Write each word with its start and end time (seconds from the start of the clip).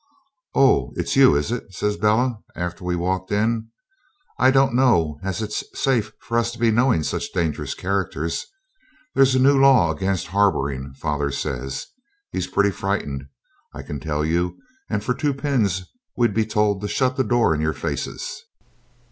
'Oh! 0.55 0.93
it's 0.95 1.15
you, 1.15 1.35
is 1.35 1.51
it?' 1.51 1.71
says 1.75 1.95
Bella, 1.95 2.39
after 2.55 2.83
we 2.83 2.95
walked 2.95 3.31
in. 3.31 3.67
'I 4.39 4.49
don't 4.49 4.73
know 4.73 5.19
as 5.21 5.43
it's 5.43 5.63
safe 5.79 6.11
for 6.19 6.39
us 6.39 6.51
to 6.53 6.57
be 6.57 6.71
knowing 6.71 7.03
such 7.03 7.31
dangerous 7.33 7.75
characters. 7.75 8.47
There's 9.13 9.35
a 9.35 9.39
new 9.39 9.59
law 9.59 9.91
against 9.91 10.25
harbouring, 10.25 10.95
father 10.95 11.29
says. 11.29 11.85
He's 12.31 12.47
pretty 12.47 12.71
frightened, 12.71 13.27
I 13.75 13.83
can 13.83 13.99
tell 13.99 14.25
you, 14.25 14.57
and 14.89 15.03
for 15.03 15.13
two 15.13 15.35
pins 15.35 15.83
we'd 16.17 16.33
be 16.33 16.47
told 16.47 16.81
to 16.81 16.87
shut 16.87 17.15
the 17.15 17.23
door 17.23 17.53
in 17.53 17.61
your 17.61 17.71
faces.' 17.73 18.41